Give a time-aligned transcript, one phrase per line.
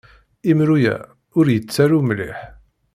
[0.51, 0.95] Imru-a
[1.39, 2.39] ur yettaru mliḥ.